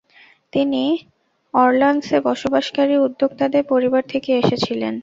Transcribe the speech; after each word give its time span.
তিনি 0.53 0.83
অর্লানসে 1.53 2.17
বসবাসকারী 2.27 2.95
উদ্যোক্তাদের 2.97 3.63
পরিবার 3.71 4.03
থেকে 4.13 4.29
এসেছিলেন। 4.41 4.93